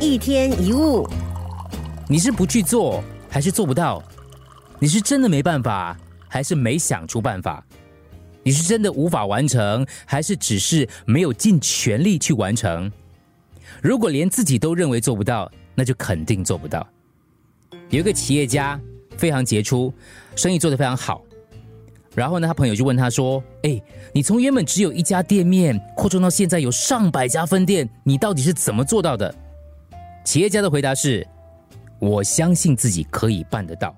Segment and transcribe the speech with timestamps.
[0.00, 1.04] 一天一物，
[2.08, 4.00] 你是不去做，还是做不到？
[4.78, 7.64] 你是真的没办法，还是没想出办法？
[8.44, 12.90] 你是真的无法完成，还是只是没有尽全力去完成？
[13.82, 16.86] 如果连自己都认为做不到，那就肯定做不到。
[17.90, 18.80] 有一个企业家
[19.16, 19.92] 非常杰出，
[20.36, 21.24] 生意做得非常好。
[22.14, 29.34] 然后呢，他朋友就问他说：“哎，你从原本只有一家店面，扩充到现在有上百家分店，你到底是怎么做到的？”
[30.28, 31.26] 企业家的回答是
[31.98, 33.96] ：“我相信自己可以办得到。”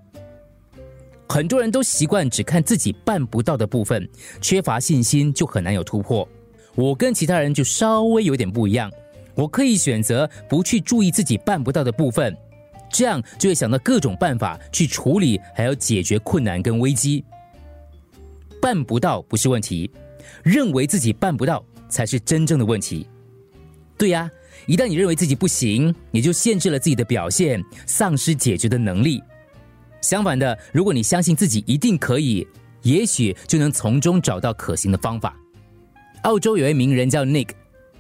[1.28, 4.08] 很多人都习惯只看自己办不到的部分，
[4.40, 6.28] 缺乏信心就很难有突破。
[6.76, 8.88] 我跟其他人就稍微有点不一样，
[9.34, 12.32] 我可以选择不去注意自己办不到的部分，
[12.88, 17.24] 这样就会想到各种办法去处理，还要解决困难跟危机。
[18.62, 19.90] 办不到不是问题，
[20.44, 23.08] 认为自己办不到才是真正的问题。
[24.00, 24.30] 对呀，
[24.66, 29.22] 一旦你认为自己不行，你就限制了自己的表现，丧失解决的能力。
[30.00, 32.48] 相反的，如果你相信自己一定可以，
[32.80, 35.36] 也许就能从中找到可行的方法。
[36.22, 37.48] 澳洲有位名人叫 Nick，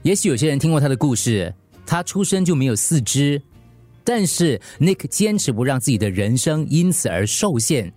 [0.00, 1.54] 也许有些人听过他的故事。
[1.84, 3.42] 他出生就没有四肢，
[4.02, 7.92] 但是 Nick 坚持不让自己的人生因此而受限。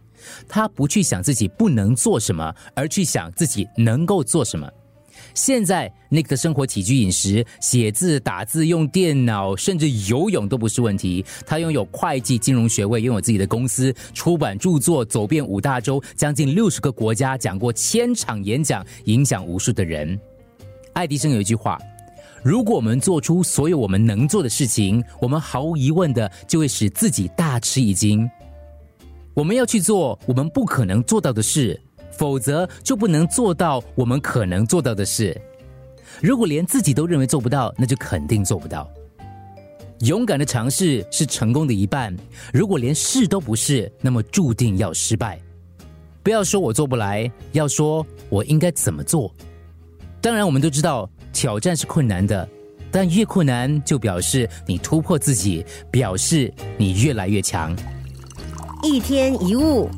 [0.46, 4.70] 他不去想自己不能做什么，而去想自己能够做什么。
[5.34, 11.26] 现在，Nick 的生活起居饮食、写字、打字、用电脑，甚至游泳都不是问题。
[11.46, 20.20] 他拥有会计、金融学位，拥有自己的公司，出版著作，走遍五大洲，将近六十个国家，讲过千场演讲，影响无数的人。
[20.94, 21.80] 爱迪生有一句话
[22.44, 28.30] ：“如果我们做出所有我们能做的事情，我们毫无疑问的就会使自己大吃一惊。”
[29.34, 31.82] 我们要去做我们不可能做到的事，
[32.18, 35.40] 否则就不能做到我们可能做到的事。
[36.22, 38.90] 如果连自己都认为做不到，那就肯定做不到。
[40.02, 42.16] 勇敢的尝试是成功的一半。
[42.54, 45.40] 如果连试都不是，那么注定要失败。
[46.22, 49.34] 不要说我做不来，要说我应该怎么做。
[50.22, 52.48] 当然，我们都知道挑战是困难的，
[52.92, 57.76] 但越困难就表示你突破自己，表示你越来越强。
[58.84, 59.90] 一天一物。